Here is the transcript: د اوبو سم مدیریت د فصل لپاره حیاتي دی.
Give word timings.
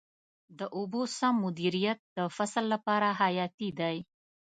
د 0.59 0.61
اوبو 0.77 1.01
سم 1.17 1.35
مدیریت 1.45 1.99
د 2.17 2.19
فصل 2.35 2.63
لپاره 2.73 3.07
حیاتي 3.21 3.69
دی. 3.79 3.97